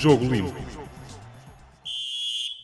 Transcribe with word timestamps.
Jogo 0.00 0.24
Limpo. 0.24 0.54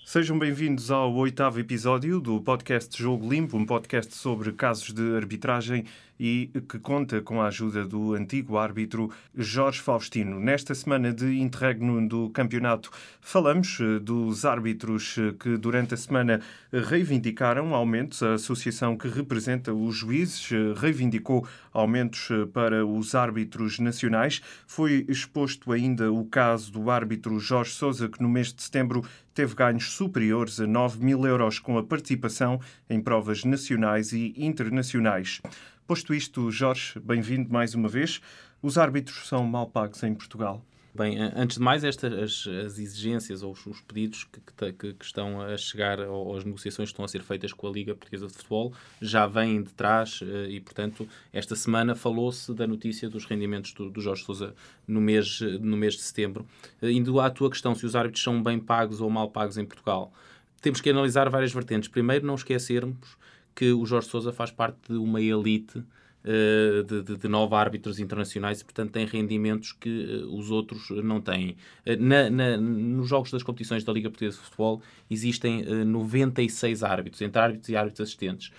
Sejam 0.06 0.38
bem-vindos 0.38 0.90
ao 0.90 1.15
oitavo 1.17 1.61
episódio 1.61 2.19
do 2.19 2.40
podcast 2.40 2.97
Jogo 2.97 3.29
Limpo, 3.29 3.59
um 3.59 3.67
podcast 3.67 4.15
sobre 4.15 4.53
casos 4.53 4.90
de 4.90 5.15
arbitragem 5.15 5.85
e 6.19 6.51
que 6.69 6.78
conta 6.78 7.21
com 7.21 7.40
a 7.40 7.49
ajuda 7.49 7.85
do 7.85 8.14
antigo 8.14 8.56
árbitro 8.56 9.10
Jorge 9.35 9.80
Faustino. 9.80 10.40
Nesta 10.40 10.74
semana 10.74 11.12
de 11.12 11.38
interregno 11.40 12.06
do 12.08 12.31
campeonato, 12.31 12.90
falamos 13.21 13.78
eh, 13.81 13.99
dos 13.99 14.44
árbitros 14.44 15.17
eh, 15.18 15.35
que 15.38 15.56
durante 15.56 15.94
a 15.94 15.96
semana 15.96 16.41
reivindicaram 16.73 17.74
aumentos. 17.74 18.23
A 18.23 18.34
associação 18.34 18.96
que 18.96 19.09
representa 19.09 19.73
os 19.73 19.95
juízes 19.95 20.50
eh, 20.52 20.74
reivindicou 20.77 21.46
aumentos 21.72 22.28
para 22.52 22.86
os 22.86 23.14
árbitros 23.14 23.78
nacionais. 23.78 24.41
Foi 24.66 25.05
exposto 25.08 25.72
ainda 25.72 26.12
o 26.12 26.24
caso 26.24 26.72
do 26.72 26.91
árbitro 26.91 27.38
Jorge 27.38 27.72
Sousa, 27.72 28.08
que 28.08 28.22
no 28.22 28.28
mês 28.28 28.52
de 28.52 28.62
setembro 28.62 29.05
teve 29.36 29.55
ganhos 29.55 29.92
superiores 29.92 30.58
a 30.58 30.66
9 30.66 31.05
mil 31.05 31.27
euros 31.27 31.58
com 31.58 31.77
a 31.77 31.83
participação 31.83 32.58
em 32.88 32.98
provas 32.98 33.44
nacionais 33.44 34.12
e 34.12 34.33
internacionais. 34.34 35.42
Posto 35.86 36.12
isto, 36.12 36.50
Jorge, 36.50 36.98
bem-vindo 36.98 37.48
mais 37.48 37.72
uma 37.72 37.88
vez. 37.88 38.20
Os 38.60 38.77
árbitros 38.77 39.28
são 39.28 39.44
mal 39.44 39.68
pagos 39.68 40.02
em 40.02 40.12
Portugal? 40.12 40.60
Bem, 40.92 41.16
antes 41.16 41.58
de 41.58 41.62
mais, 41.62 41.84
estas 41.84 42.12
as, 42.12 42.46
as 42.48 42.78
exigências 42.80 43.44
ou 43.44 43.52
os, 43.52 43.64
os 43.66 43.80
pedidos 43.82 44.24
que, 44.24 44.72
que, 44.72 44.92
que, 44.94 45.04
estão 45.04 45.41
a 45.41 45.56
chegar, 45.56 46.00
ou 46.00 46.36
as 46.36 46.44
negociações 46.44 46.88
que 46.88 46.94
estão 46.94 47.04
a 47.04 47.08
ser 47.08 47.22
feitas 47.22 47.52
com 47.52 47.68
a 47.68 47.70
Liga 47.70 47.94
Portuguesa 47.94 48.27
de 48.27 48.32
Futebol, 48.32 48.72
já 49.00 49.28
vêm 49.28 49.62
de 49.62 49.72
trás 49.74 50.18
eh, 50.24 50.48
e, 50.50 50.60
portanto, 50.60 51.06
esta 51.32 51.54
semana 51.54 51.94
falou-se 51.94 52.52
da 52.52 52.66
notícia 52.66 53.08
dos 53.08 53.24
rendimentos 53.24 53.72
do, 53.72 53.89
do 53.89 54.00
Jorge 54.00 54.24
Sousa 54.24 54.56
no 54.89 55.00
mês, 55.00 55.41
no 55.61 55.77
mês 55.77 55.94
de 55.94 56.02
setembro. 56.02 56.44
Eh, 56.83 56.91
indo 56.91 57.20
à 57.20 57.30
tua 57.30 57.48
questão, 57.48 57.77
se 57.77 57.86
os 57.86 57.94
árbitros 57.94 58.24
são 58.24 58.42
bem 58.42 58.58
pagos 58.58 59.00
ou 59.00 59.08
mal 59.08 59.30
pagos 59.30 59.56
em 59.56 59.64
Portugal, 59.64 60.12
temos 60.61 60.80
que 60.80 60.91
analisar 60.91 61.30
várias 61.30 61.52
vertentes. 61.52 61.89
Primeiro, 61.89 62.27
não 62.27 62.34
esquecermos 62.34 63.16
que 63.56 63.72
o 63.72 63.86
Jorge 63.86 64.08
Sousa 64.08 64.32
faz 64.32 64.50
parte 64.52 64.92
de 64.92 64.98
uma 64.98 65.20
elite 65.20 65.82
de, 66.27 67.02
de, 67.02 67.16
de, 67.16 67.28
nove 67.28 67.55
árbitros 67.55 68.00
internacionais 68.00 68.60
e, 68.60 68.64
portanto, 68.64 68.91
tem 68.91 69.06
rendimentos 69.06 69.72
que 69.72 70.22
uh, 70.24 70.36
os 70.36 70.50
outros 70.50 70.91
não 70.91 71.20
têm. 71.20 71.56
Uh, 71.86 71.96
na, 72.00 72.28
na, 72.28 72.56
nos 72.56 73.08
jogos 73.08 73.30
das 73.30 73.44
competições 73.44 73.84
da 73.84 73.92
Liga 73.92 74.10
Portuguesa 74.10 74.36
de 74.36 74.42
Futebol 74.42 74.83
existem 75.08 75.64
96 75.84 76.83
árbitros, 76.83 77.22
entre 77.22 77.41
árbitros 77.41 77.68
e 77.68 77.77
árbitros 77.77 78.08
assistentes. 78.08 78.50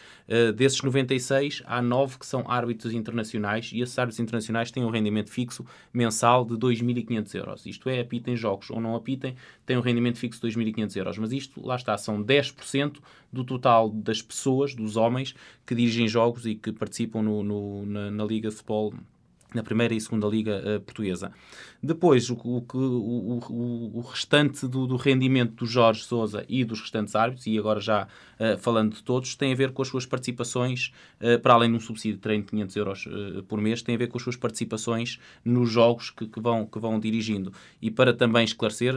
desses 0.55 0.81
96, 0.81 1.61
há 1.65 1.81
nove 1.81 2.17
que 2.17 2.25
são 2.25 2.49
árbitros 2.49 2.93
internacionais 2.93 3.71
e 3.73 3.81
esses 3.81 3.99
árbitros 3.99 4.19
internacionais 4.21 4.71
têm 4.71 4.85
um 4.85 4.89
rendimento 4.89 5.29
fixo 5.29 5.65
mensal 5.93 6.45
de 6.45 6.55
2.500 6.55 7.35
euros. 7.35 7.65
Isto 7.65 7.89
é, 7.89 7.99
apitem 7.99 8.37
jogos 8.37 8.69
ou 8.69 8.79
não 8.79 8.95
apitem, 8.95 9.35
têm 9.65 9.77
um 9.77 9.81
rendimento 9.81 10.17
fixo 10.17 10.39
de 10.41 10.55
2.500 10.55 10.95
euros. 10.95 11.17
Mas 11.17 11.31
isto, 11.33 11.65
lá 11.65 11.75
está, 11.75 11.97
são 11.97 12.23
10% 12.23 12.99
do 13.31 13.43
total 13.43 13.89
das 13.89 14.21
pessoas, 14.21 14.73
dos 14.73 14.95
homens, 14.95 15.35
que 15.65 15.75
dirigem 15.75 16.07
jogos 16.07 16.45
e 16.45 16.55
que 16.55 16.71
participam 16.71 17.21
no, 17.21 17.43
no 17.43 17.56
na, 17.85 18.11
na, 18.11 18.25
Liga 18.25 18.49
de 18.49 18.55
Futebol 18.55 18.93
na 19.53 19.63
primeira 19.63 19.93
e 19.93 20.01
segunda 20.01 20.27
liga 20.27 20.59
uh, 20.59 20.81
portuguesa. 20.81 21.31
Depois, 21.81 22.29
o, 22.29 22.35
o, 22.35 22.65
o, 22.73 23.91
o 23.93 24.01
restante 24.01 24.67
do, 24.67 24.85
do, 24.85 24.97
rendimento 24.97 25.55
do 25.55 25.65
Jorge 25.65 26.03
Sousa 26.03 26.45
e 26.49 26.65
dos 26.65 26.81
restantes 26.81 27.15
árbitros, 27.15 27.47
e 27.47 27.57
agora 27.57 27.79
já 27.79 28.07
uh, 28.39 28.57
falando 28.57 28.95
de 28.95 29.03
todos, 29.03 29.35
tem 29.35 29.53
a 29.53 29.55
ver 29.55 29.71
com 29.71 29.81
as 29.81 29.87
suas 29.87 30.05
participações, 30.05 30.91
uh, 31.21 31.39
para 31.39 31.53
além 31.53 31.71
de 31.71 31.77
um 31.77 31.79
subsídio 31.79 32.17
de 32.17 32.21
treino 32.21 32.43
de 32.43 32.49
500 32.49 32.75
euros 32.75 33.07
por 33.47 33.61
mês, 33.61 33.81
tem 33.81 33.95
a 33.95 33.97
ver 33.97 34.07
com 34.07 34.17
as 34.17 34.23
suas 34.23 34.35
participações 34.35 35.17
nos 35.45 35.69
jogos 35.71 36.09
que, 36.09 36.27
que 36.27 36.41
vão, 36.41 36.65
que 36.65 36.79
vão 36.79 36.99
dirigindo. 36.99 37.53
E 37.81 37.89
para 37.89 38.13
também 38.13 38.43
esclarecer 38.43 38.93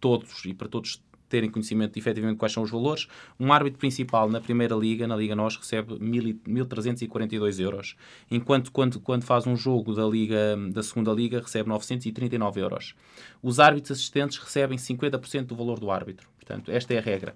todos 0.00 0.44
e 0.44 0.52
para 0.52 0.68
todos 0.68 1.02
terem 1.28 1.50
conhecimento 1.50 1.94
de 1.94 1.98
efetivamente 1.98 2.38
quais 2.38 2.52
são 2.52 2.62
os 2.62 2.70
valores. 2.70 3.06
Um 3.38 3.52
árbitro 3.52 3.78
principal 3.78 4.28
na 4.28 4.40
Primeira 4.40 4.74
Liga, 4.74 5.06
na 5.06 5.16
Liga 5.16 5.34
NOS, 5.34 5.56
recebe 5.56 5.94
1.342 5.94 7.60
euros, 7.60 7.96
enquanto 8.30 8.70
quando, 8.72 9.00
quando 9.00 9.24
faz 9.24 9.46
um 9.46 9.56
jogo 9.56 9.94
da, 9.94 10.06
Liga, 10.06 10.56
da 10.70 10.82
Segunda 10.82 11.12
Liga 11.12 11.40
recebe 11.40 11.68
939 11.68 12.60
euros. 12.60 12.94
Os 13.42 13.60
árbitros 13.60 13.92
assistentes 13.92 14.38
recebem 14.38 14.78
50% 14.78 15.46
do 15.46 15.56
valor 15.56 15.78
do 15.78 15.90
árbitro. 15.90 16.28
Portanto, 16.38 16.70
esta 16.70 16.94
é 16.94 16.98
a 16.98 17.02
regra. 17.02 17.34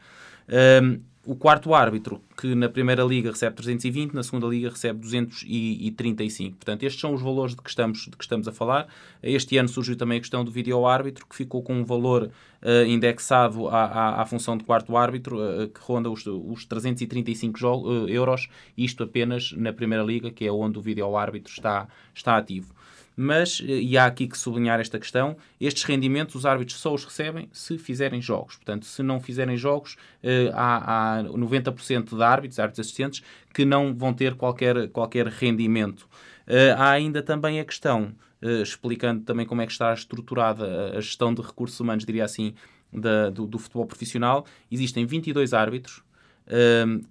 Um, 0.82 1.00
o 1.30 1.36
quarto 1.36 1.72
árbitro, 1.72 2.20
que 2.36 2.56
na 2.56 2.68
primeira 2.68 3.04
liga 3.04 3.30
recebe 3.30 3.54
320, 3.54 4.12
na 4.12 4.24
segunda 4.24 4.48
liga 4.48 4.68
recebe 4.68 4.98
235. 4.98 6.56
Portanto, 6.56 6.82
estes 6.82 7.00
são 7.00 7.14
os 7.14 7.22
valores 7.22 7.54
de 7.54 7.62
que 7.62 7.70
estamos, 7.70 8.00
de 8.06 8.16
que 8.16 8.24
estamos 8.24 8.48
a 8.48 8.52
falar. 8.52 8.88
Este 9.22 9.56
ano 9.56 9.68
surgiu 9.68 9.96
também 9.96 10.18
a 10.18 10.20
questão 10.20 10.44
do 10.44 10.50
vídeo 10.50 10.84
árbitro, 10.84 11.24
que 11.24 11.36
ficou 11.36 11.62
com 11.62 11.74
um 11.74 11.84
valor 11.84 12.24
uh, 12.24 12.84
indexado 12.84 13.68
à, 13.68 13.84
à, 13.84 14.22
à, 14.22 14.26
função 14.26 14.56
de 14.56 14.64
quarto 14.64 14.96
árbitro, 14.96 15.38
uh, 15.38 15.68
que 15.68 15.80
ronda 15.80 16.10
os, 16.10 16.26
os 16.26 16.64
335 16.64 17.64
uh, 17.64 18.08
euros, 18.08 18.48
isto 18.76 19.04
apenas 19.04 19.52
na 19.52 19.72
primeira 19.72 20.02
liga, 20.02 20.32
que 20.32 20.44
é 20.44 20.50
onde 20.50 20.80
o 20.80 20.82
vídeo 20.82 21.16
árbitro 21.16 21.52
está, 21.52 21.86
está 22.12 22.38
ativo 22.38 22.74
mas, 23.22 23.62
eh, 23.62 23.80
e 23.82 23.98
há 23.98 24.06
aqui 24.06 24.26
que 24.26 24.38
sublinhar 24.38 24.80
esta 24.80 24.98
questão, 24.98 25.36
estes 25.60 25.84
rendimentos 25.84 26.34
os 26.34 26.46
árbitros 26.46 26.78
só 26.78 26.94
os 26.94 27.04
recebem 27.04 27.50
se 27.52 27.76
fizerem 27.76 28.22
jogos. 28.22 28.56
Portanto, 28.56 28.86
se 28.86 29.02
não 29.02 29.20
fizerem 29.20 29.58
jogos, 29.58 29.96
eh, 30.22 30.50
há, 30.54 31.18
há 31.18 31.22
90% 31.24 32.16
de 32.16 32.22
árbitros, 32.22 32.58
árbitros 32.58 32.86
assistentes, 32.86 33.22
que 33.52 33.66
não 33.66 33.94
vão 33.94 34.14
ter 34.14 34.34
qualquer, 34.36 34.88
qualquer 34.88 35.26
rendimento. 35.26 36.08
Eh, 36.46 36.70
há 36.72 36.90
ainda 36.92 37.22
também 37.22 37.60
a 37.60 37.64
questão, 37.64 38.14
explicando 38.62 39.22
também 39.22 39.44
como 39.44 39.60
é 39.60 39.66
que 39.66 39.72
está 39.72 39.92
estruturada 39.92 40.96
a 40.96 41.00
gestão 41.02 41.34
de 41.34 41.42
recursos 41.42 41.78
humanos, 41.78 42.06
diria 42.06 42.24
assim, 42.24 42.54
da, 42.90 43.28
do, 43.28 43.46
do 43.46 43.58
futebol 43.58 43.84
profissional. 43.84 44.46
Existem 44.72 45.04
22 45.04 45.52
árbitros, 45.52 46.02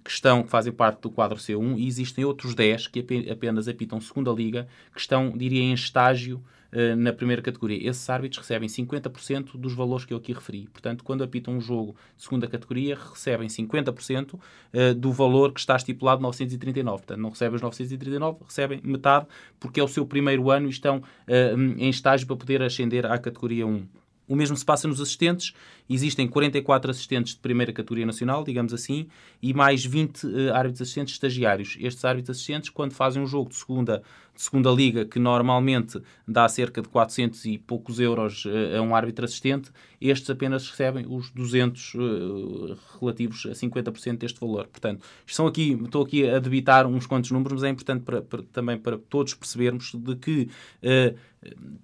que 0.04 0.10
estão, 0.10 0.42
que 0.42 0.50
fazem 0.50 0.72
parte 0.72 1.00
do 1.00 1.10
quadro 1.10 1.38
C1 1.38 1.78
e 1.78 1.86
existem 1.86 2.24
outros 2.24 2.54
10 2.54 2.88
que 2.88 3.04
apenas 3.30 3.68
apitam 3.68 4.00
segunda 4.00 4.30
liga, 4.30 4.68
que 4.92 5.00
estão, 5.00 5.32
diria, 5.36 5.62
em 5.62 5.72
estágio 5.72 6.42
uh, 6.72 6.96
na 6.96 7.12
primeira 7.12 7.42
categoria. 7.42 7.88
Esses 7.88 8.08
árbitros 8.08 8.40
recebem 8.40 8.68
50% 8.68 9.56
dos 9.56 9.74
valores 9.74 10.04
que 10.04 10.12
eu 10.12 10.18
aqui 10.18 10.32
referi. 10.32 10.68
Portanto, 10.72 11.04
quando 11.04 11.22
apitam 11.22 11.54
um 11.54 11.60
jogo 11.60 11.96
de 12.16 12.22
segunda 12.22 12.46
categoria, 12.46 12.96
recebem 12.96 13.48
50% 13.48 14.34
uh, 14.34 14.94
do 14.94 15.12
valor 15.12 15.52
que 15.52 15.60
está 15.60 15.76
estipulado 15.76 16.22
939. 16.22 16.98
Portanto, 16.98 17.20
não 17.20 17.30
recebem 17.30 17.56
os 17.56 17.62
939, 17.62 18.44
recebem 18.46 18.80
metade, 18.82 19.26
porque 19.58 19.80
é 19.80 19.82
o 19.82 19.88
seu 19.88 20.06
primeiro 20.06 20.50
ano 20.50 20.66
e 20.66 20.70
estão 20.70 20.98
uh, 20.98 21.60
em 21.78 21.88
estágio 21.88 22.26
para 22.26 22.36
poder 22.36 22.62
ascender 22.62 23.06
à 23.06 23.18
categoria 23.18 23.66
1. 23.66 23.86
O 24.30 24.36
mesmo 24.36 24.56
se 24.56 24.64
passa 24.64 24.86
nos 24.86 25.00
assistentes. 25.00 25.52
Existem 25.88 26.28
44 26.28 26.88
assistentes 26.92 27.34
de 27.34 27.40
primeira 27.40 27.72
categoria 27.72 28.06
nacional, 28.06 28.44
digamos 28.44 28.72
assim, 28.72 29.08
e 29.42 29.52
mais 29.52 29.84
20 29.84 30.24
uh, 30.24 30.38
eh, 30.38 30.50
árbitros 30.52 30.82
assistentes 30.82 31.14
estagiários. 31.14 31.76
Estes 31.80 32.04
árbitros 32.04 32.36
assistentes, 32.36 32.70
quando 32.70 32.92
fazem 32.92 33.20
um 33.20 33.26
jogo 33.26 33.50
de 33.50 33.56
segunda, 33.56 34.00
de 34.32 34.40
segunda 34.40 34.70
liga, 34.70 35.04
que 35.04 35.18
normalmente 35.18 36.00
dá 36.28 36.48
cerca 36.48 36.80
de 36.80 36.88
400 36.88 37.44
e 37.44 37.58
poucos 37.58 37.98
euros 37.98 38.44
uh, 38.44 38.78
a 38.78 38.80
um 38.80 38.94
árbitro 38.94 39.24
assistente, 39.24 39.72
estes 40.00 40.30
apenas 40.30 40.70
recebem 40.70 41.06
os 41.08 41.32
200 41.32 41.94
uh, 41.94 41.98
eh, 41.98 42.76
relativos 43.00 43.46
a 43.46 43.50
50% 43.50 44.18
deste 44.18 44.38
valor. 44.38 44.68
Portanto, 44.68 45.04
são 45.26 45.48
aqui, 45.48 45.72
estou 45.72 46.04
aqui 46.04 46.30
a 46.30 46.38
debitar 46.38 46.86
uns 46.86 47.04
quantos 47.04 47.32
números, 47.32 47.54
mas 47.54 47.64
é 47.64 47.68
importante 47.68 48.04
para, 48.04 48.22
para, 48.22 48.44
também 48.44 48.78
para 48.78 48.96
todos 48.96 49.34
percebermos 49.34 49.92
de 49.92 50.14
que 50.14 50.48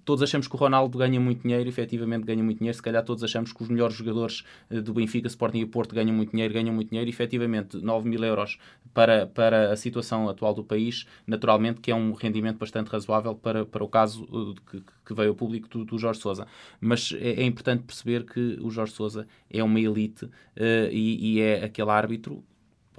todos 0.05 0.21
achamos 0.21 0.47
que 0.47 0.55
o 0.55 0.57
Ronaldo 0.57 0.97
ganha 0.97 1.19
muito 1.19 1.41
dinheiro, 1.41 1.67
efetivamente 1.67 2.25
ganha 2.25 2.43
muito 2.43 2.59
dinheiro, 2.59 2.75
se 2.75 2.81
calhar 2.81 3.03
todos 3.03 3.23
achamos 3.23 3.51
que 3.51 3.63
os 3.63 3.69
melhores 3.69 3.95
jogadores 3.95 4.43
eh, 4.69 4.81
do 4.81 4.93
Benfica, 4.93 5.27
Sporting 5.27 5.59
e 5.59 5.65
Porto 5.65 5.95
ganham 5.95 6.15
muito 6.15 6.31
dinheiro, 6.31 6.53
ganham 6.53 6.73
muito 6.73 6.89
dinheiro, 6.89 7.09
efetivamente 7.09 7.77
9 7.77 8.07
mil 8.07 8.23
euros 8.23 8.59
para, 8.93 9.25
para 9.25 9.71
a 9.71 9.75
situação 9.75 10.29
atual 10.29 10.53
do 10.53 10.63
país, 10.63 11.07
naturalmente 11.25 11.81
que 11.81 11.89
é 11.89 11.95
um 11.95 12.13
rendimento 12.13 12.57
bastante 12.59 12.89
razoável 12.89 13.33
para, 13.33 13.65
para 13.65 13.83
o 13.83 13.89
caso 13.89 14.27
eh, 14.31 14.61
que, 14.71 14.83
que 15.05 15.13
veio 15.13 15.29
ao 15.29 15.35
público 15.35 15.67
do, 15.67 15.83
do 15.83 15.97
Jorge 15.97 16.19
Sousa. 16.19 16.47
Mas 16.79 17.11
é, 17.17 17.41
é, 17.41 17.43
importante 17.43 17.83
perceber 17.83 18.25
que 18.25 18.59
o 18.61 18.69
Jorge 18.69 18.93
Sousa 18.93 19.27
é 19.49 19.63
uma 19.63 19.79
elite 19.79 20.25
uh, 20.25 20.31
e, 20.91 21.35
e 21.35 21.41
é 21.41 21.63
aquele 21.63 21.89
árbitro 21.89 22.43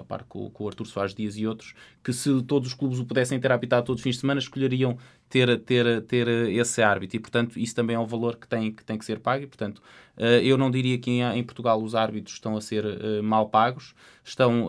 a 0.00 0.04
par 0.04 0.24
com, 0.24 0.48
com, 0.50 0.64
o 0.64 0.68
Artur 0.68 0.86
Soares 0.86 1.14
Dias 1.14 1.36
e 1.36 1.46
outros, 1.46 1.74
que 2.02 2.12
se 2.12 2.42
todos 2.42 2.68
os 2.68 2.74
clubes 2.74 2.98
o 2.98 3.04
pudessem 3.04 3.38
ter 3.40 3.50
apitado 3.50 3.84
todos 3.84 4.00
os 4.00 4.04
fins 4.04 4.14
de 4.14 4.20
semana, 4.20 4.38
escolheriam 4.38 4.96
ter, 5.28 5.58
ter, 5.60 6.02
ter 6.02 6.28
esse 6.28 6.82
árbitro. 6.82 7.16
E, 7.16 7.20
portanto, 7.20 7.58
isso 7.58 7.74
também 7.74 7.96
é 7.96 7.98
um 7.98 8.06
valor 8.06 8.36
que 8.36 8.48
tem 8.48 8.72
que, 8.72 8.84
tem 8.84 8.98
que 8.98 9.04
ser 9.04 9.20
pago. 9.20 9.44
E, 9.44 9.46
portanto, 9.46 9.82
eh, 10.16 10.40
eu 10.42 10.58
não 10.58 10.70
diria 10.70 10.98
que 10.98 11.10
em, 11.10 11.44
Portugal 11.44 11.80
os 11.82 11.94
árbitros 11.94 12.34
estão 12.34 12.56
a 12.56 12.60
ser 12.60 12.84
eh, 12.84 13.22
mal 13.22 13.48
pagos. 13.48 13.94
Estão, 14.24 14.68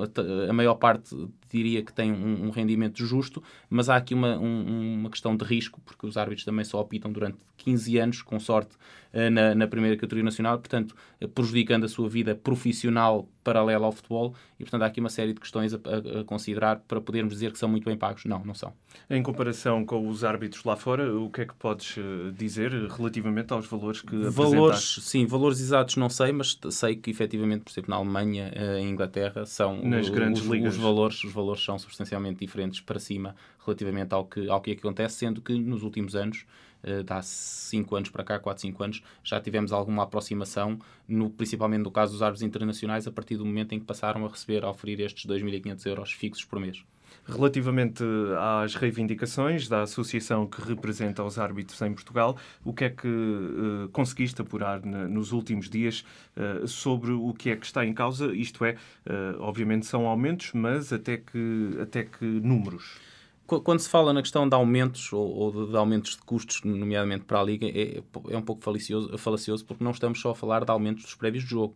a 0.49 0.53
maior 0.53 0.75
parte 0.75 1.13
diria 1.49 1.83
que 1.83 1.91
tem 1.91 2.13
um, 2.13 2.45
um 2.45 2.49
rendimento 2.49 3.03
justo, 3.03 3.43
mas 3.69 3.89
há 3.89 3.97
aqui 3.97 4.13
uma, 4.13 4.37
um, 4.37 4.99
uma 4.99 5.09
questão 5.09 5.35
de 5.35 5.43
risco, 5.43 5.81
porque 5.83 6.05
os 6.05 6.15
árbitros 6.15 6.45
também 6.45 6.63
só 6.63 6.79
apitam 6.79 7.11
durante 7.11 7.39
15 7.57 7.97
anos, 7.97 8.21
com 8.21 8.39
sorte, 8.39 8.77
eh, 9.11 9.29
na, 9.29 9.55
na 9.55 9.67
primeira 9.67 9.97
categoria 9.97 10.23
nacional, 10.23 10.59
portanto, 10.59 10.95
prejudicando 11.33 11.83
a 11.83 11.87
sua 11.89 12.07
vida 12.07 12.35
profissional 12.35 13.27
paralela 13.43 13.85
ao 13.85 13.91
futebol. 13.91 14.33
E, 14.59 14.63
portanto, 14.63 14.83
há 14.83 14.85
aqui 14.85 14.99
uma 14.99 15.09
série 15.09 15.33
de 15.33 15.39
questões 15.39 15.73
a, 15.73 15.77
a, 15.77 16.21
a 16.21 16.23
considerar 16.23 16.81
para 16.87 17.01
podermos 17.01 17.33
dizer 17.33 17.51
que 17.51 17.57
são 17.57 17.67
muito 17.67 17.85
bem 17.85 17.97
pagos. 17.97 18.25
Não, 18.25 18.43
não 18.45 18.53
são. 18.53 18.71
Em 19.09 19.21
comparação 19.23 19.83
com 19.83 20.07
os 20.07 20.23
árbitros 20.23 20.48
lá 20.65 20.75
fora. 20.75 21.13
O 21.13 21.29
que 21.29 21.41
é 21.41 21.45
que 21.45 21.53
podes 21.55 21.97
uh, 21.97 22.31
dizer 22.31 22.71
relativamente 22.71 23.53
aos 23.53 23.65
valores 23.65 24.01
que 24.01 24.15
valores? 24.15 24.99
Sim, 25.01 25.25
valores 25.25 25.59
exatos 25.59 25.95
não 25.95 26.09
sei, 26.09 26.31
mas 26.31 26.57
sei 26.71 26.95
que 26.95 27.09
efetivamente, 27.09 27.63
por 27.63 27.71
exemplo, 27.71 27.89
na 27.89 27.97
Alemanha 27.97 28.51
e 28.55 28.79
em 28.81 28.89
Inglaterra 28.89 29.45
são 29.45 29.81
Nas 29.83 30.09
grandes 30.09 30.41
os, 30.41 30.47
ligas. 30.47 30.75
os 30.75 30.79
valores, 30.79 31.23
os 31.23 31.31
valores 31.31 31.63
são 31.63 31.77
substancialmente 31.77 32.39
diferentes 32.39 32.79
para 32.79 32.99
cima 32.99 33.35
relativamente 33.65 34.13
ao 34.13 34.25
que, 34.25 34.49
ao 34.49 34.61
que 34.61 34.71
acontece, 34.71 35.15
sendo 35.15 35.41
que 35.41 35.53
nos 35.53 35.83
últimos 35.83 36.15
anos 36.15 36.45
uh, 36.83 37.13
há 37.13 37.21
5 37.21 37.95
anos 37.95 38.09
para 38.09 38.23
cá, 38.23 38.39
4, 38.39 38.61
5 38.61 38.83
anos, 38.83 39.03
já 39.23 39.39
tivemos 39.39 39.71
alguma 39.71 40.03
aproximação, 40.03 40.79
no, 41.07 41.29
principalmente 41.29 41.83
no 41.83 41.91
caso 41.91 42.13
dos 42.13 42.21
árbitros 42.21 42.43
internacionais, 42.43 43.07
a 43.07 43.11
partir 43.11 43.37
do 43.37 43.45
momento 43.45 43.73
em 43.73 43.79
que 43.79 43.85
passaram 43.85 44.25
a 44.25 44.29
receber, 44.29 44.63
a 44.63 44.69
oferir 44.69 44.99
estes 45.01 45.25
2.500 45.25 45.85
euros 45.85 46.11
fixos 46.11 46.43
por 46.45 46.59
mês. 46.59 46.83
Relativamente 47.25 48.03
às 48.39 48.75
reivindicações 48.75 49.67
da 49.67 49.83
associação 49.83 50.47
que 50.47 50.61
representa 50.61 51.23
os 51.23 51.37
árbitros 51.37 51.79
em 51.81 51.93
Portugal, 51.93 52.37
o 52.63 52.73
que 52.73 52.85
é 52.85 52.89
que 52.89 53.07
uh, 53.07 53.89
conseguiste 53.91 54.41
apurar 54.41 54.83
nos 54.83 55.31
últimos 55.31 55.69
dias 55.69 56.03
uh, 56.35 56.67
sobre 56.67 57.11
o 57.11 57.33
que 57.33 57.51
é 57.51 57.55
que 57.55 57.65
está 57.65 57.85
em 57.85 57.93
causa? 57.93 58.33
Isto 58.33 58.65
é, 58.65 58.71
uh, 59.05 59.41
obviamente 59.41 59.85
são 59.85 60.07
aumentos, 60.07 60.51
mas 60.53 60.91
até 60.91 61.17
que, 61.17 61.77
até 61.81 62.03
que 62.03 62.25
números? 62.25 62.99
Quando 63.45 63.79
se 63.79 63.89
fala 63.89 64.13
na 64.13 64.21
questão 64.21 64.47
de 64.47 64.53
aumentos 64.53 65.11
ou, 65.11 65.67
de, 65.67 65.75
aumentos 65.75 66.15
de 66.15 66.21
custos, 66.21 66.61
nomeadamente 66.63 67.25
para 67.25 67.39
a 67.39 67.43
Liga, 67.43 67.65
é, 67.67 68.03
é 68.29 68.37
um 68.37 68.43
pouco 68.43 68.63
falacioso, 68.63 69.17
falacioso 69.17 69.65
porque 69.65 69.83
não 69.83 69.89
estamos 69.89 70.21
só 70.21 70.31
a 70.31 70.35
falar 70.35 70.63
de 70.63 70.71
aumentos 70.71 71.03
dos 71.03 71.15
prédios 71.15 71.43
de 71.43 71.49
jogo. 71.49 71.75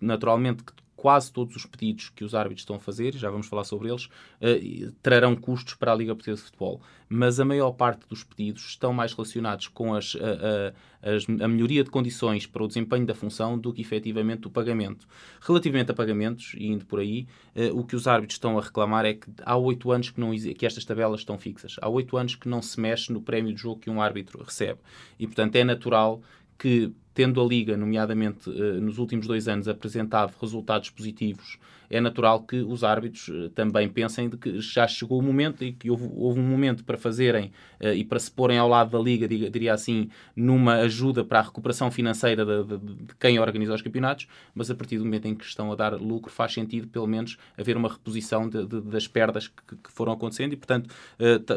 Naturalmente, 0.00 0.62
quase 1.00 1.32
todos 1.32 1.56
os 1.56 1.64
pedidos 1.64 2.10
que 2.10 2.22
os 2.22 2.34
árbitros 2.34 2.60
estão 2.60 2.76
a 2.76 2.78
fazer, 2.78 3.14
já 3.14 3.30
vamos 3.30 3.46
falar 3.46 3.64
sobre 3.64 3.88
eles, 3.88 4.04
uh, 4.04 4.92
trarão 5.02 5.34
custos 5.34 5.72
para 5.72 5.90
a 5.92 5.94
Liga 5.94 6.14
Portuguesa 6.14 6.42
de 6.42 6.44
Futebol. 6.44 6.82
Mas 7.08 7.40
a 7.40 7.44
maior 7.44 7.72
parte 7.72 8.06
dos 8.06 8.22
pedidos 8.22 8.66
estão 8.66 8.92
mais 8.92 9.14
relacionados 9.14 9.66
com 9.66 9.94
as, 9.94 10.14
a, 10.14 10.74
a, 11.08 11.44
a, 11.44 11.48
melhoria 11.48 11.82
de 11.82 11.88
condições 11.88 12.46
para 12.46 12.62
o 12.62 12.68
desempenho 12.68 13.06
da 13.06 13.14
função 13.14 13.58
do 13.58 13.72
que 13.72 13.80
efetivamente 13.80 14.46
o 14.46 14.50
pagamento. 14.50 15.08
Relativamente 15.40 15.90
a 15.90 15.94
pagamentos, 15.94 16.52
e 16.54 16.66
indo 16.66 16.84
por 16.84 17.00
aí, 17.00 17.26
uh, 17.56 17.78
o 17.78 17.82
que 17.82 17.96
os 17.96 18.06
árbitros 18.06 18.36
estão 18.36 18.58
a 18.58 18.62
reclamar 18.62 19.06
é 19.06 19.14
que 19.14 19.26
há 19.42 19.56
oito 19.56 19.90
anos 19.90 20.10
que, 20.10 20.20
não, 20.20 20.32
que 20.32 20.66
estas 20.66 20.84
tabelas 20.84 21.20
estão 21.20 21.38
fixas. 21.38 21.76
Há 21.80 21.88
oito 21.88 22.14
anos 22.18 22.34
que 22.34 22.46
não 22.46 22.60
se 22.60 22.78
mexe 22.78 23.10
no 23.10 23.22
prémio 23.22 23.54
de 23.54 23.62
jogo 23.62 23.80
que 23.80 23.88
um 23.88 24.02
árbitro 24.02 24.44
recebe. 24.44 24.80
E, 25.18 25.26
portanto, 25.26 25.56
é 25.56 25.64
natural 25.64 26.20
que 26.58 26.92
tendo 27.20 27.38
a 27.38 27.44
Liga, 27.44 27.76
nomeadamente 27.76 28.48
uh, 28.48 28.80
nos 28.80 28.96
últimos 28.96 29.26
dois 29.26 29.46
anos, 29.46 29.68
apresentado 29.68 30.32
resultados 30.40 30.88
positivos, 30.88 31.58
é 31.90 32.00
natural 32.00 32.40
que 32.44 32.62
os 32.62 32.82
árbitros 32.82 33.28
uh, 33.28 33.50
também 33.50 33.90
pensem 33.90 34.26
de 34.26 34.38
que 34.38 34.58
já 34.58 34.88
chegou 34.88 35.18
o 35.18 35.22
momento 35.22 35.62
e 35.62 35.70
que 35.70 35.90
houve, 35.90 36.08
houve 36.16 36.40
um 36.40 36.42
momento 36.42 36.82
para 36.82 36.96
fazerem 36.96 37.52
uh, 37.78 37.88
e 37.88 38.02
para 38.06 38.18
se 38.18 38.30
porem 38.30 38.56
ao 38.56 38.66
lado 38.66 38.96
da 38.96 38.98
Liga, 38.98 39.28
diria 39.28 39.74
assim, 39.74 40.08
numa 40.34 40.76
ajuda 40.76 41.22
para 41.22 41.40
a 41.40 41.42
recuperação 41.42 41.90
financeira 41.90 42.42
de, 42.42 42.64
de, 42.64 42.78
de, 42.78 43.14
quem 43.20 43.38
organiza 43.38 43.74
os 43.74 43.82
campeonatos, 43.82 44.26
mas 44.54 44.70
a 44.70 44.74
partir 44.74 44.96
do 44.96 45.04
momento 45.04 45.26
em 45.26 45.34
que 45.34 45.44
estão 45.44 45.70
a 45.70 45.74
dar 45.74 45.92
lucro, 46.00 46.32
faz 46.32 46.54
sentido, 46.54 46.88
pelo 46.88 47.06
menos, 47.06 47.36
haver 47.58 47.76
uma 47.76 47.90
reposição 47.90 48.48
de, 48.48 48.64
das 48.64 49.06
perdas 49.06 49.46
que, 49.46 49.76
que, 49.76 49.92
foram 49.92 50.12
acontecendo 50.12 50.54
e, 50.54 50.56
portanto, 50.56 50.88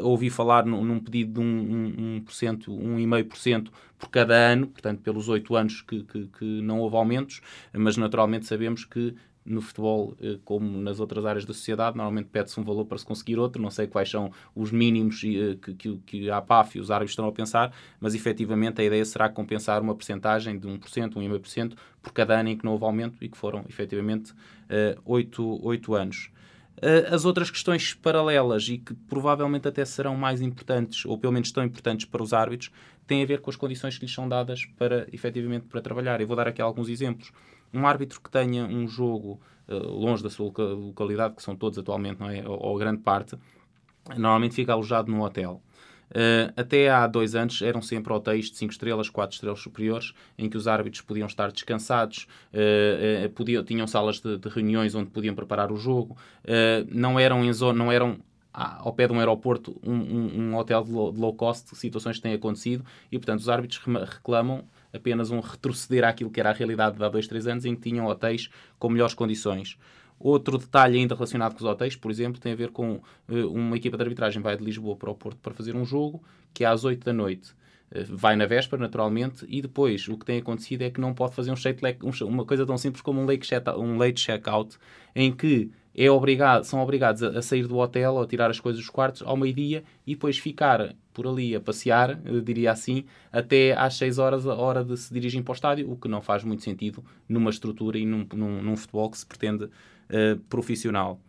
ouvi 0.01 0.29
falar 0.29 0.65
num, 0.65 0.99
pedido 0.99 1.35
de 1.35 1.39
um, 1.39 2.21
1%, 2.27 2.65
1,5% 2.65 3.69
por 4.03 4.09
cada 4.09 4.35
ano, 4.35 4.67
portanto, 4.67 4.99
pelos 5.01 5.29
oito 5.29 5.52
anos 5.55 5.81
que, 5.81 6.03
que, 6.03 6.27
que 6.27 6.61
não 6.61 6.79
houve 6.79 6.95
aumentos, 6.95 7.41
mas 7.73 7.97
naturalmente 7.97 8.45
sabemos 8.45 8.85
que 8.85 9.15
no 9.45 9.61
futebol, 9.61 10.15
eh, 10.21 10.37
como 10.45 10.77
nas 10.79 10.99
outras 10.99 11.25
áreas 11.25 11.45
da 11.45 11.53
sociedade, 11.53 11.97
normalmente 11.97 12.29
pede-se 12.31 12.59
um 12.59 12.63
valor 12.63 12.85
para 12.85 12.97
se 12.97 13.05
conseguir 13.05 13.37
outro. 13.37 13.61
Não 13.61 13.69
sei 13.69 13.87
quais 13.87 14.09
são 14.09 14.31
os 14.55 14.71
mínimos 14.71 15.21
eh, 15.23 15.57
que, 15.61 15.73
que, 15.73 15.97
que 16.05 16.29
a 16.29 16.37
APAF 16.37 16.77
e 16.77 16.81
os 16.81 16.89
árbitros 16.89 17.11
estão 17.11 17.27
a 17.27 17.31
pensar, 17.31 17.73
mas 17.99 18.15
efetivamente 18.15 18.81
a 18.81 18.83
ideia 18.83 19.03
será 19.03 19.29
compensar 19.29 19.81
uma 19.81 19.95
percentagem 19.95 20.57
de 20.57 20.67
1%, 20.67 21.13
1,5% 21.13 21.73
por 22.01 22.13
cada 22.13 22.39
ano 22.39 22.49
em 22.49 22.57
que 22.57 22.65
não 22.65 22.73
houve 22.73 22.85
aumento 22.85 23.17
e 23.21 23.29
que 23.29 23.37
foram 23.37 23.65
efetivamente 23.67 24.33
eh, 24.69 24.97
oito, 25.05 25.59
oito 25.65 25.93
anos. 25.93 26.31
As 27.11 27.23
outras 27.23 27.49
questões 27.49 27.93
paralelas 27.93 28.67
e 28.67 28.77
que 28.77 28.93
provavelmente 28.93 29.67
até 29.67 29.85
serão 29.85 30.17
mais 30.17 30.41
importantes, 30.41 31.05
ou 31.05 31.17
pelo 31.17 31.31
menos 31.31 31.49
tão 31.49 31.63
importantes 31.63 32.05
para 32.05 32.21
os 32.21 32.33
árbitros, 32.33 32.71
têm 33.07 33.23
a 33.23 33.25
ver 33.25 33.41
com 33.41 33.49
as 33.49 33.55
condições 33.55 33.97
que 33.97 34.05
lhes 34.05 34.13
são 34.13 34.27
dadas 34.27 34.65
para 34.77 35.07
efetivamente 35.11 35.65
para 35.67 35.81
trabalhar. 35.81 36.21
Eu 36.21 36.27
vou 36.27 36.35
dar 36.35 36.47
aqui 36.47 36.61
alguns 36.61 36.89
exemplos. 36.89 37.31
Um 37.73 37.87
árbitro 37.87 38.21
que 38.21 38.29
tenha 38.29 38.65
um 38.65 38.87
jogo 38.87 39.41
uh, 39.67 39.73
longe 39.73 40.21
da 40.21 40.29
sua 40.29 40.45
localidade, 40.45 41.35
que 41.35 41.43
são 41.43 41.55
todos 41.55 41.77
atualmente, 41.77 42.19
não 42.19 42.29
é? 42.29 42.47
ou, 42.47 42.61
ou 42.61 42.77
grande 42.77 43.01
parte, 43.01 43.35
normalmente 44.15 44.55
fica 44.55 44.73
alojado 44.73 45.11
num 45.11 45.21
hotel. 45.21 45.61
Uh, 46.13 46.53
até 46.55 46.91
há 46.91 47.07
dois 47.07 47.33
anos 47.33 47.59
eram 47.63 47.81
sempre 47.81 48.13
hotéis 48.13 48.51
de 48.51 48.57
5 48.57 48.71
estrelas, 48.71 49.09
4 49.09 49.33
estrelas 49.33 49.59
superiores, 49.59 50.13
em 50.37 50.47
que 50.47 50.55
os 50.55 50.67
árbitros 50.67 51.01
podiam 51.01 51.25
estar 51.25 51.51
descansados, 51.51 52.27
uh, 52.53 53.25
uh, 53.25 53.29
podiam, 53.31 53.63
tinham 53.63 53.87
salas 53.87 54.19
de, 54.19 54.37
de, 54.37 54.47
reuniões 54.47 54.93
onde 54.93 55.09
podiam 55.09 55.33
preparar 55.33 55.71
o 55.71 55.75
jogo, 55.75 56.15
não 56.87 57.19
eram 57.19 57.43
em 57.43 57.51
zona, 57.51 57.77
não 57.77 57.91
eram 57.91 58.19
ao 58.53 58.93
pé 58.93 59.07
de 59.07 59.13
um 59.13 59.19
aeroporto, 59.19 59.79
um, 59.83 59.93
um, 59.93 60.41
um 60.41 60.55
hotel 60.55 60.83
de 60.83 60.91
low, 60.91 61.11
de 61.11 61.19
low, 61.19 61.33
cost, 61.33 61.75
situações 61.75 62.17
que 62.17 62.21
têm 62.21 62.33
acontecido, 62.33 62.85
e 63.11 63.17
portanto 63.17 63.39
os 63.39 63.49
árbitros 63.49 63.81
reclamam 63.83 64.63
apenas 64.93 65.31
um 65.31 65.39
retroceder 65.39 66.03
àquilo 66.03 66.29
que 66.29 66.39
era 66.39 66.51
a 66.51 66.53
realidade 66.53 66.97
de 66.97 67.03
há 67.03 67.09
dois, 67.09 67.27
três 67.27 67.47
anos, 67.47 67.65
em 67.65 67.75
que 67.75 67.81
tinham 67.81 68.05
hotéis 68.05 68.49
com 68.77 68.89
melhores 68.89 69.15
condições. 69.15 69.77
Outro 70.19 70.57
detalhe 70.57 70.99
ainda 70.99 71.15
relacionado 71.15 71.53
com 71.53 71.57
os 71.57 71.65
hotéis, 71.65 71.95
por 71.95 72.11
exemplo, 72.11 72.39
tem 72.39 72.53
a 72.53 72.55
ver 72.55 72.69
com 72.69 73.01
uh, 73.27 73.47
uma 73.51 73.75
equipa 73.75 73.97
de 73.97 74.03
arbitragem 74.03 74.41
vai 74.41 74.55
de 74.55 74.63
Lisboa 74.63 74.95
para 74.95 75.09
o 75.09 75.15
Porto 75.15 75.37
para 75.41 75.53
fazer 75.53 75.75
um 75.75 75.83
jogo, 75.83 76.23
que 76.53 76.63
é 76.63 76.67
às 76.67 76.85
8 76.85 77.03
da 77.03 77.11
noite. 77.11 77.51
Uh, 77.91 78.15
vai 78.15 78.35
na 78.35 78.45
véspera, 78.45 78.81
naturalmente, 78.81 79.45
e 79.49 79.61
depois 79.61 80.07
o 80.07 80.17
que 80.17 80.25
tem 80.25 80.37
acontecido 80.37 80.83
é 80.83 80.91
que 80.91 81.01
não 81.01 81.13
pode 81.13 81.33
fazer 81.35 81.51
um, 81.51 81.55
um 82.05 82.27
uma 82.27 82.45
coisa 82.45 82.65
tão 82.65 82.77
simples 82.77 83.01
como 83.01 83.19
um 83.19 83.25
late, 83.25 83.45
check, 83.45 83.67
um 83.75 84.13
check-out, 84.13 84.77
em 85.15 85.31
que 85.31 85.71
é 85.95 86.09
obrigado, 86.09 86.63
são 86.63 86.81
obrigados 86.81 87.21
a, 87.21 87.37
a, 87.37 87.41
sair 87.41 87.67
do 87.67 87.77
hotel 87.77 88.15
ou 88.15 88.23
a 88.23 88.27
tirar 88.27 88.49
as 88.49 88.59
coisas 88.59 88.81
dos 88.81 88.89
quartos 88.89 89.21
ao 89.21 89.37
meio-dia 89.37 89.83
e 90.07 90.15
depois 90.15 90.37
ficar 90.37 90.95
por 91.13 91.27
ali 91.27 91.55
a 91.55 91.61
passear, 91.61 92.15
diria 92.43 92.71
assim, 92.71 93.05
até 93.31 93.73
às 93.73 93.95
6 93.95 94.17
horas, 94.17 94.47
a 94.47 94.55
hora 94.55 94.83
de 94.83 94.97
se 94.97 95.13
dirigir 95.13 95.43
para 95.43 95.51
o 95.51 95.55
estádio, 95.55 95.91
o 95.91 95.95
que 95.95 96.07
não 96.07 96.21
faz 96.21 96.43
muito 96.43 96.63
sentido 96.63 97.03
numa 97.29 97.51
estrutura 97.51 97.97
e 97.99 98.05
num, 98.05 98.25
num, 98.33 98.63
num 98.63 98.75
futebol 98.75 99.11
que 99.11 99.19
se 99.19 99.25
pretende 99.25 99.65
uh, 99.65 100.39
profissional. 100.49 101.19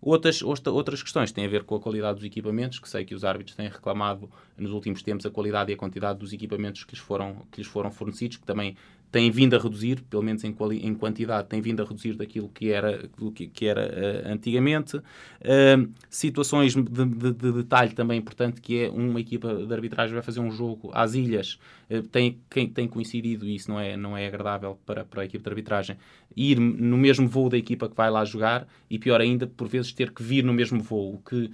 Outras, 0.00 0.42
outras 0.42 1.02
questões 1.02 1.32
têm 1.32 1.44
a 1.44 1.48
ver 1.48 1.64
com 1.64 1.74
a 1.74 1.80
qualidade 1.80 2.16
dos 2.16 2.24
equipamentos, 2.24 2.78
que 2.78 2.88
sei 2.88 3.04
que 3.04 3.14
os 3.14 3.24
árbitros 3.24 3.56
têm 3.56 3.68
reclamado 3.68 4.30
nos 4.56 4.70
últimos 4.70 5.02
tempos 5.02 5.26
a 5.26 5.30
qualidade 5.30 5.72
e 5.72 5.74
a 5.74 5.76
quantidade 5.76 6.20
dos 6.20 6.32
equipamentos 6.32 6.84
que 6.84 6.94
lhes 6.94 7.02
foram, 7.02 7.42
que 7.50 7.60
lhes 7.60 7.66
foram 7.66 7.90
fornecidos, 7.90 8.36
que 8.36 8.46
também 8.46 8.76
tem 9.10 9.30
vindo 9.30 9.56
a 9.56 9.58
reduzir, 9.58 10.02
pelo 10.02 10.22
menos 10.22 10.44
em, 10.44 10.54
em 10.82 10.94
quantidade, 10.94 11.48
tem 11.48 11.60
vindo 11.60 11.82
a 11.82 11.86
reduzir 11.86 12.14
daquilo 12.14 12.48
que 12.48 12.70
era, 12.70 13.08
do 13.16 13.32
que, 13.32 13.46
que 13.46 13.66
era 13.66 13.82
uh, 13.82 14.32
antigamente. 14.32 14.96
Uh, 14.98 15.90
situações 16.10 16.74
de, 16.74 16.82
de, 16.82 17.32
de, 17.32 17.52
detalhe 17.52 17.94
também 17.94 18.18
importante, 18.18 18.60
que 18.60 18.84
é 18.84 18.90
uma 18.90 19.20
equipa 19.20 19.54
de 19.54 19.72
arbitragem 19.72 20.14
vai 20.14 20.22
fazer 20.22 20.40
um 20.40 20.50
jogo 20.50 20.90
às 20.92 21.14
ilhas, 21.14 21.58
uh, 21.90 22.02
tem, 22.02 22.38
quem 22.50 22.68
tem 22.68 22.86
coincidido, 22.86 23.46
e 23.46 23.54
isso 23.54 23.70
não 23.70 23.80
é, 23.80 23.96
não 23.96 24.16
é 24.16 24.26
agradável 24.26 24.78
para, 24.84 25.04
para 25.04 25.22
a 25.22 25.24
equipa 25.24 25.44
de 25.44 25.50
arbitragem, 25.50 25.96
ir 26.36 26.58
no 26.58 26.98
mesmo 26.98 27.26
voo 27.26 27.48
da 27.48 27.56
equipa 27.56 27.88
que 27.88 27.96
vai 27.96 28.10
lá 28.10 28.24
jogar, 28.24 28.68
e 28.90 28.98
pior 28.98 29.20
ainda, 29.20 29.46
por 29.46 29.68
vezes 29.68 29.92
ter 29.92 30.12
que 30.12 30.22
vir 30.22 30.44
no 30.44 30.52
mesmo 30.52 30.82
voo, 30.82 31.22
que 31.26 31.50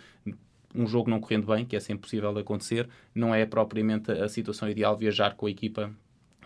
um 0.75 0.89
jogo 0.89 1.09
não 1.09 1.21
correndo 1.21 1.47
bem, 1.47 1.65
que 1.65 1.77
é 1.77 1.81
sempre 1.81 2.03
possível 2.03 2.35
de 2.35 2.41
acontecer, 2.41 2.89
não 3.15 3.33
é 3.33 3.47
propriamente 3.47 4.11
a 4.11 4.29
situação 4.29 4.69
ideal 4.69 4.97
viajar 4.97 5.37
com 5.37 5.47
a 5.47 5.51
equipa 5.51 5.95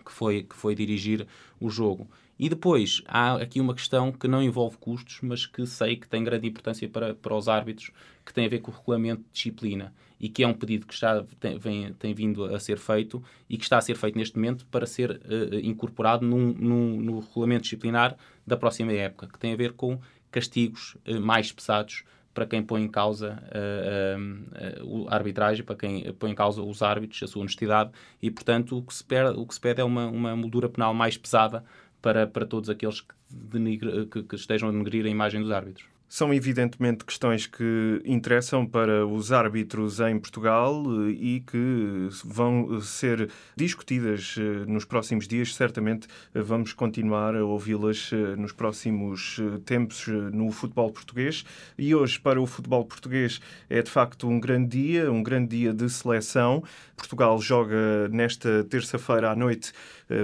que 0.09 0.13
foi, 0.15 0.43
que 0.43 0.57
foi 0.57 0.75
dirigir 0.75 1.27
o 1.61 1.69
jogo. 1.69 2.09
E 2.39 2.49
depois 2.49 3.03
há 3.07 3.35
aqui 3.35 3.61
uma 3.61 3.75
questão 3.75 4.11
que 4.11 4.27
não 4.27 4.43
envolve 4.43 4.79
custos, 4.79 5.19
mas 5.23 5.45
que 5.45 5.67
sei 5.67 5.97
que 5.97 6.09
tem 6.09 6.25
grande 6.25 6.49
importância 6.49 6.89
para, 6.89 7.15
para 7.15 7.35
os 7.35 7.49
árbitros, 7.49 7.91
que 8.25 8.33
tem 8.33 8.47
a 8.47 8.49
ver 8.49 8.61
com 8.61 8.71
o 8.71 8.75
regulamento 8.75 9.23
de 9.23 9.29
disciplina 9.33 9.93
e 10.21 10.29
que 10.29 10.43
é 10.43 10.47
um 10.47 10.55
pedido 10.55 10.87
que 10.87 10.99
já 10.99 11.23
tem, 11.39 11.59
vem, 11.59 11.93
tem 11.95 12.15
vindo 12.15 12.45
a 12.45 12.59
ser 12.59 12.79
feito 12.79 13.23
e 13.49 13.57
que 13.57 13.65
está 13.65 13.79
a 13.79 13.81
ser 13.81 13.97
feito 13.97 14.17
neste 14.17 14.37
momento 14.37 14.67
para 14.67 14.87
ser 14.87 15.11
uh, 15.11 15.55
incorporado 15.63 16.27
num, 16.27 16.53
num, 16.55 17.01
no 17.01 17.21
regulamento 17.21 17.63
disciplinar 17.63 18.17
da 18.47 18.57
próxima 18.57 18.93
época, 18.93 19.29
que 19.29 19.39
tem 19.39 19.53
a 19.53 19.57
ver 19.57 19.73
com 19.73 20.01
castigos 20.31 20.97
uh, 21.07 21.21
mais 21.21 21.53
pesados 21.53 22.05
para 22.39 22.47
quem 22.47 22.63
põe 22.63 22.85
em 22.85 22.89
causa 22.89 23.43
uh, 23.51 24.87
uh, 24.87 25.09
a 25.09 25.15
arbitragem, 25.17 25.65
para 25.65 25.75
quem 25.75 26.13
põe 26.13 26.31
em 26.31 26.37
causa 26.37 26.63
os 26.63 26.83
árbitros, 26.83 27.21
a 27.21 27.27
sua 27.27 27.41
honestidade, 27.41 27.91
e, 28.23 28.31
portanto, 28.31 28.79
o 28.79 28.83
que 28.83 28.95
se 28.95 29.03
pede, 29.03 29.37
o 29.37 29.45
que 29.45 29.55
se 29.55 29.61
pede 29.61 29.81
é 29.81 29.85
uma, 29.85 30.07
uma 30.07 30.37
moldura 30.37 30.69
penal 30.69 30.95
mais 30.95 31.17
pesada 31.17 31.65
para, 32.01 32.29
para 32.29 32.47
todos 32.47 32.71
aqueles 32.71 33.01
que, 33.01 33.13
denigre, 33.29 34.07
que, 34.07 34.23
que 34.23 34.37
estejam 34.37 34.69
a 34.69 34.73
denegrir 34.73 35.05
a 35.05 35.09
imagem 35.09 35.43
dos 35.43 35.51
árbitros. 35.51 35.85
São 36.09 36.33
evidentemente 36.33 37.05
questões 37.05 37.47
que 37.47 38.01
interessam 38.03 38.65
para 38.65 39.07
os 39.07 39.31
árbitros 39.31 40.01
em 40.01 40.19
Portugal 40.19 40.83
eh, 41.07 41.11
e 41.11 41.41
que 41.41 42.09
vão 42.25 42.81
ser 42.81 43.29
discutidas 43.55 44.35
eh, 44.39 44.65
nos 44.67 44.87
próximos 44.87 45.29
dias. 45.29 45.55
Certamente 45.55 46.09
eh, 46.35 46.41
vamos 46.41 46.73
continuar 46.73 47.37
a 47.37 47.45
ouvi-las 47.45 48.11
nos 48.39 48.53
próximos 48.53 49.39
tempos 49.67 50.07
no 50.33 50.51
futebol 50.51 50.91
português. 50.91 51.45
E 51.77 51.95
hoje, 51.95 52.19
para 52.19 52.41
o 52.41 52.47
futebol 52.47 52.87
português, 52.87 53.39
é 53.69 53.83
de 53.83 53.91
facto 53.91 54.27
um 54.27 54.41
grande 54.41 54.79
dia, 54.79 55.13
um 55.13 55.23
grande 55.23 55.59
dia 55.59 55.75
de 55.75 55.91
seleção. 55.91 56.65
Portugal 56.97 57.39
joga 57.39 58.09
nesta 58.09 58.65
terça-feira 58.65 59.31
à 59.31 59.37
noite 59.37 59.73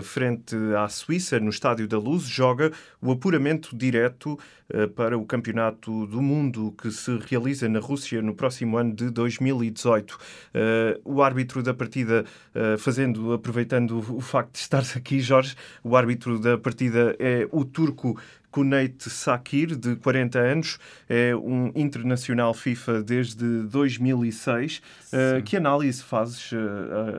frente 0.02 0.56
à 0.78 0.88
Suíça, 0.88 1.38
no 1.38 1.50
Estádio 1.50 1.86
da 1.86 1.98
Luz, 1.98 2.22
joga 2.22 2.72
o 3.02 3.12
apuramento 3.12 3.76
direto 3.76 4.38
para 4.94 5.18
o 5.18 5.24
Campeonato 5.26 6.06
do 6.06 6.22
Mundo 6.22 6.74
que 6.80 6.90
se 6.90 7.18
realiza 7.18 7.68
na 7.68 7.80
Rússia 7.80 8.22
no 8.22 8.34
próximo 8.34 8.78
ano 8.78 8.94
de 8.94 9.10
2018. 9.10 10.12
Uh, 10.12 10.18
eh, 10.54 11.00
o 11.04 11.22
árbitro 11.22 11.62
da 11.62 11.74
partida, 11.74 12.24
uh, 12.54 12.78
fazendo, 12.78 13.32
aproveitando 13.32 13.98
o 13.98 14.20
facto 14.20 14.52
de 14.52 14.58
estar 14.58 14.82
aqui, 14.96 15.20
Jorge, 15.20 15.54
o 15.82 15.96
árbitro 15.96 16.38
da 16.38 16.56
partida 16.56 17.14
é 17.18 17.46
o 17.52 17.64
turco 17.64 18.18
Cuneit 18.54 19.02
Sakir, 19.10 19.74
de 19.74 19.96
40 19.96 20.38
anos, 20.38 20.78
é 21.08 21.34
um 21.34 21.72
internacional 21.74 22.54
FIFA 22.54 23.02
desde 23.02 23.64
2006. 23.64 24.78
Uh, 24.78 25.42
que 25.42 25.56
análise 25.56 26.00
fazes 26.00 26.52
uh, 26.52 26.56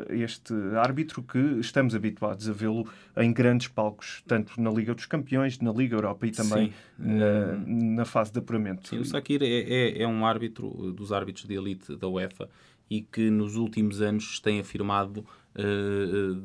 a 0.09 0.15
este 0.15 0.53
árbitro 0.77 1.21
que 1.21 1.37
estamos 1.59 1.93
habituados 1.93 2.47
a 2.47 2.53
vê-lo 2.53 2.87
em 3.17 3.33
grandes 3.33 3.67
palcos, 3.67 4.23
tanto 4.25 4.61
na 4.61 4.71
Liga 4.71 4.95
dos 4.95 5.05
Campeões, 5.07 5.59
na 5.59 5.73
Liga 5.73 5.97
Europa 5.97 6.25
e 6.25 6.31
também 6.31 6.73
na, 6.97 7.57
na, 7.67 8.05
fase 8.05 8.31
de 8.31 8.39
apuramento? 8.39 8.87
Sim, 8.87 8.99
o 8.99 9.05
Sakir 9.05 9.43
é, 9.43 9.45
é, 9.45 10.03
é 10.03 10.07
um 10.07 10.25
árbitro 10.25 10.93
dos 10.93 11.11
árbitros 11.11 11.45
de 11.45 11.53
elite 11.53 11.97
da 11.97 12.07
UEFA 12.07 12.49
e 12.89 13.01
que 13.01 13.29
nos 13.29 13.57
últimos 13.57 14.01
anos 14.01 14.39
tem 14.39 14.61
afirmado 14.61 15.25
uh, 15.57 16.41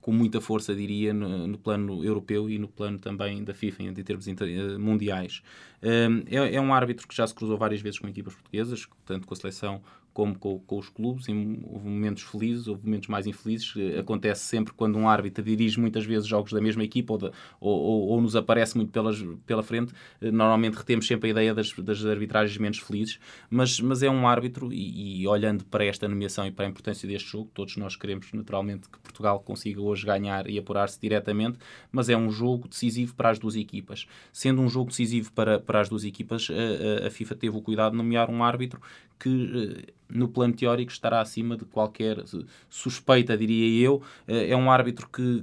com 0.00 0.12
muita 0.12 0.40
força, 0.40 0.74
diria, 0.74 1.12
no, 1.12 1.46
no, 1.46 1.58
plano 1.58 2.04
europeu 2.04 2.48
e 2.48 2.58
no 2.58 2.68
plano 2.68 2.98
também 2.98 3.44
da 3.44 3.52
FIFA, 3.52 3.82
em 3.82 3.94
termos 3.94 4.26
eh, 4.26 4.78
mundiais. 4.78 5.42
É, 5.82 6.06
é, 6.54 6.60
um 6.60 6.72
árbitro 6.72 7.06
que 7.06 7.14
já 7.14 7.26
se 7.26 7.34
cruzou 7.34 7.58
várias 7.58 7.82
vezes 7.82 7.98
com 7.98 8.08
equipas 8.08 8.34
portuguesas, 8.34 8.86
tanto 9.04 9.26
com 9.26 9.34
a 9.34 9.36
seleção 9.36 9.82
como 10.12 10.38
com, 10.38 10.58
com, 10.60 10.78
os 10.78 10.88
clubes, 10.88 11.28
em, 11.28 11.60
houve 11.64 11.88
momentos 11.88 12.22
felizes, 12.22 12.66
houve 12.66 12.84
momentos 12.84 13.08
mais 13.08 13.26
infelizes. 13.26 13.74
Acontece 13.98 14.42
sempre 14.42 14.72
quando 14.72 14.98
um 14.98 15.08
árbitro 15.08 15.42
dirige 15.42 15.78
muitas 15.78 16.04
vezes 16.04 16.26
jogos 16.26 16.52
da 16.52 16.60
mesma 16.60 16.82
equipa 16.84 17.12
ou, 17.12 17.18
de, 17.18 17.30
ou, 17.60 17.80
ou, 17.80 18.08
ou, 18.08 18.20
nos 18.20 18.34
aparece 18.34 18.76
muito 18.76 18.90
pelas, 18.90 19.22
pela 19.46 19.62
frente. 19.62 19.92
Normalmente 20.20 20.74
retemos 20.74 21.06
sempre 21.06 21.28
a 21.28 21.30
ideia 21.30 21.54
das, 21.54 21.72
das 21.72 22.04
arbitragens 22.04 22.58
menos 22.58 22.78
felizes, 22.78 23.18
mas, 23.48 23.80
mas 23.80 24.02
é 24.02 24.10
um 24.10 24.26
árbitro 24.26 24.72
e, 24.72 25.22
e, 25.22 25.26
olhando 25.26 25.64
para 25.64 25.84
esta 25.84 26.08
nomeação 26.08 26.46
e 26.46 26.50
para 26.50 26.66
a 26.66 26.68
importância 26.68 27.08
deste 27.08 27.30
jogo, 27.30 27.50
todos 27.54 27.76
nós 27.76 27.96
queremos 27.96 28.32
naturalmente 28.32 28.88
que 28.88 28.98
Portugal 28.98 29.40
consiga 29.40 29.80
hoje 29.80 30.04
ganhar 30.04 30.48
e 30.48 30.58
apurar-se 30.58 31.00
diretamente, 31.00 31.58
mas 31.92 32.08
é 32.08 32.16
um 32.16 32.30
jogo 32.30 32.68
decisivo 32.68 33.14
para 33.14 33.30
as 33.30 33.38
duas 33.38 33.56
equipas. 33.56 34.06
Sendo 34.32 34.60
um 34.60 34.68
jogo 34.68 34.90
decisivo 34.90 35.32
para, 35.32 35.58
para 35.58 35.80
as 35.80 35.88
duas 35.88 36.04
equipas, 36.04 36.48
a, 36.50 37.04
a, 37.04 37.06
a 37.08 37.10
FIFA 37.10 37.34
teve 37.34 37.56
o 37.56 37.60
cuidado 37.60 37.92
de 37.92 37.98
nomear 37.98 38.30
um 38.30 38.42
árbitro 38.42 38.80
que 39.20 39.84
eh, 39.86 39.92
no 40.12 40.28
plano 40.28 40.54
teórico 40.54 40.90
estará 40.90 41.20
acima 41.20 41.56
de 41.56 41.64
qualquer 41.64 42.22
suspeita, 42.68 43.36
diria 43.36 43.86
eu. 43.86 44.02
Eh, 44.26 44.50
é 44.50 44.56
um 44.56 44.70
árbitro 44.70 45.08
que, 45.08 45.42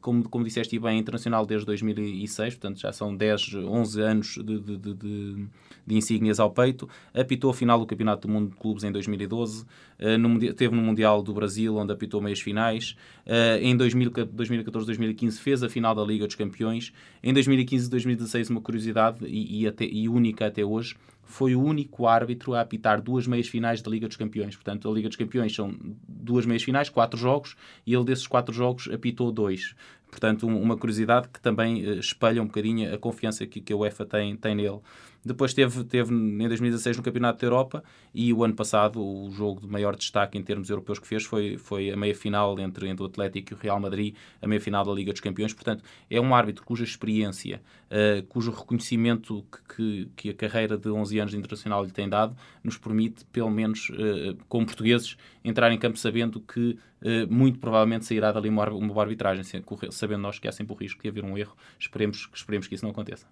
como, 0.00 0.28
como 0.28 0.44
disseste 0.44 0.78
bem, 0.78 0.96
é 0.96 1.00
internacional 1.00 1.46
desde 1.46 1.66
2006, 1.66 2.54
portanto 2.54 2.80
já 2.80 2.92
são 2.92 3.14
10, 3.14 3.54
11 3.54 4.00
anos 4.00 4.34
de, 4.36 4.58
de, 4.60 4.76
de, 4.76 4.94
de, 4.94 5.96
insígnias 5.96 6.40
ao 6.40 6.50
peito. 6.50 6.88
Apitou 7.14 7.50
a 7.50 7.54
final 7.54 7.78
do 7.78 7.86
Campeonato 7.86 8.26
do 8.26 8.32
Mundo 8.32 8.50
de 8.50 8.56
Clubes 8.56 8.84
em 8.84 8.92
2012, 8.92 9.64
eh, 9.98 10.16
no, 10.16 10.38
teve 10.54 10.74
no 10.74 10.82
Mundial 10.82 11.22
do 11.22 11.32
Brasil, 11.32 11.76
onde 11.76 11.92
apitou 11.92 12.20
meias 12.20 12.40
finais. 12.40 12.96
Em 13.60 13.76
2014, 13.76 14.86
2015 14.86 15.38
fez 15.38 15.62
a 15.62 15.68
final 15.68 15.94
da 15.94 16.02
Liga 16.02 16.26
dos 16.26 16.34
Campeões. 16.34 16.92
Em 17.22 17.32
2015 17.32 17.86
e 17.86 17.90
2016, 17.90 18.50
uma 18.50 18.60
curiosidade 18.60 19.26
e, 19.26 19.62
e, 19.62 19.66
até, 19.66 19.84
e 19.84 20.08
única 20.08 20.46
até 20.46 20.64
hoje, 20.64 20.96
foi 21.28 21.54
o 21.54 21.62
único 21.62 22.06
árbitro 22.06 22.54
a 22.54 22.62
apitar 22.62 23.02
duas 23.02 23.26
meias 23.26 23.46
finais 23.46 23.82
da 23.82 23.90
Liga 23.90 24.08
dos 24.08 24.16
Campeões. 24.16 24.56
Portanto, 24.56 24.90
a 24.90 24.92
Liga 24.92 25.08
dos 25.08 25.16
Campeões 25.16 25.54
são 25.54 25.74
duas 26.08 26.46
meias 26.46 26.62
finais, 26.62 26.88
quatro 26.88 27.18
jogos, 27.20 27.54
e 27.86 27.94
ele 27.94 28.04
desses 28.04 28.26
quatro 28.26 28.52
jogos 28.52 28.88
apitou 28.90 29.30
dois. 29.30 29.74
Portanto, 30.10 30.46
uma 30.46 30.76
curiosidade 30.76 31.28
que 31.28 31.40
também 31.40 31.84
eh, 31.84 31.94
espelha 31.94 32.42
um 32.42 32.46
bocadinho 32.46 32.94
a 32.94 32.98
confiança 32.98 33.46
que, 33.46 33.60
que 33.60 33.72
a 33.72 33.76
UEFA 33.76 34.06
tem, 34.06 34.36
tem 34.36 34.54
nele. 34.54 34.80
Depois 35.24 35.52
teve, 35.52 35.84
teve 35.84 36.14
em 36.14 36.46
2016 36.46 36.96
no 36.96 37.02
Campeonato 37.02 37.40
da 37.40 37.46
Europa 37.46 37.84
e 38.14 38.32
o 38.32 38.44
ano 38.44 38.54
passado 38.54 39.04
o 39.04 39.30
jogo 39.30 39.60
de 39.60 39.66
maior 39.66 39.96
destaque 39.96 40.38
em 40.38 40.42
termos 40.42 40.70
europeus 40.70 40.98
que 40.98 41.06
fez 41.06 41.24
foi, 41.24 41.58
foi 41.58 41.90
a 41.90 41.96
meia-final 41.96 42.58
entre, 42.60 42.88
entre 42.88 43.02
o 43.02 43.06
Atlético 43.06 43.52
e 43.52 43.54
o 43.54 43.58
Real 43.58 43.80
Madrid, 43.80 44.14
a 44.40 44.46
meia-final 44.46 44.84
da 44.84 44.92
Liga 44.92 45.12
dos 45.12 45.20
Campeões. 45.20 45.52
Portanto, 45.52 45.82
é 46.08 46.20
um 46.20 46.34
árbitro 46.34 46.64
cuja 46.64 46.84
experiência, 46.84 47.60
uh, 47.90 48.22
cujo 48.28 48.52
reconhecimento 48.52 49.44
que, 49.50 49.74
que, 49.74 50.10
que, 50.16 50.30
a 50.30 50.34
carreira 50.34 50.78
de 50.78 50.88
11 50.88 51.18
anos 51.18 51.32
de 51.32 51.38
internacional 51.38 51.84
lhe 51.84 51.90
tem 51.90 52.08
dado, 52.08 52.36
nos 52.62 52.78
permite, 52.78 53.24
pelo 53.26 53.50
menos 53.50 53.90
uh, 53.90 54.36
como 54.48 54.66
portugueses, 54.66 55.16
entrar 55.44 55.70
em 55.72 55.78
campo 55.78 55.98
sabendo 55.98 56.40
que 56.40 56.78
muito 57.28 57.58
provavelmente 57.58 58.04
sairá 58.04 58.32
dali 58.32 58.48
uma, 58.48 58.68
uma 58.70 59.00
arbitragem, 59.00 59.44
sabendo 59.90 60.22
nós 60.22 60.38
que 60.38 60.48
há 60.48 60.52
sempre 60.52 60.72
o 60.72 60.76
risco 60.76 61.02
de 61.02 61.08
haver 61.08 61.24
um 61.24 61.36
erro. 61.36 61.56
Esperemos, 61.78 62.28
esperemos 62.34 62.66
que 62.66 62.74
isso 62.74 62.84
não 62.84 62.90
aconteça. 62.90 63.26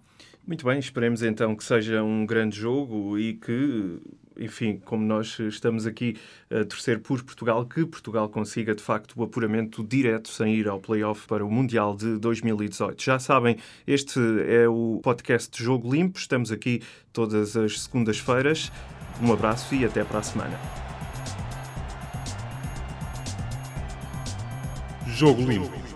Muito 0.47 0.65
bem, 0.65 0.79
esperemos 0.79 1.21
então 1.23 1.53
que 1.55 1.63
seja 1.63 2.01
um 2.01 2.25
grande 2.25 2.57
jogo 2.57 3.19
e 3.19 3.33
que, 3.33 3.99
enfim, 4.37 4.81
como 4.85 5.05
nós 5.05 5.37
estamos 5.39 5.85
aqui 5.85 6.15
a 6.49 6.63
torcer 6.63 7.01
por 7.01 7.21
Portugal, 7.21 7.65
que 7.65 7.85
Portugal 7.85 8.29
consiga 8.29 8.73
de 8.73 8.81
facto 8.81 9.13
o 9.17 9.23
apuramento 9.23 9.83
direto 9.83 10.29
sem 10.29 10.55
ir 10.55 10.69
ao 10.69 10.79
playoff 10.79 11.27
para 11.27 11.45
o 11.45 11.51
Mundial 11.51 11.97
de 11.97 12.17
2018. 12.17 13.03
Já 13.03 13.19
sabem, 13.19 13.57
este 13.85 14.21
é 14.47 14.69
o 14.69 15.01
podcast 15.03 15.61
Jogo 15.61 15.93
Limpo, 15.93 16.17
estamos 16.17 16.49
aqui 16.49 16.81
todas 17.11 17.57
as 17.57 17.81
segundas-feiras. 17.81 18.71
Um 19.21 19.33
abraço 19.33 19.75
e 19.75 19.83
até 19.83 20.05
para 20.05 20.19
a 20.19 20.23
semana. 20.23 20.86
Jogo 25.17 25.41
Limpo. 25.41 25.86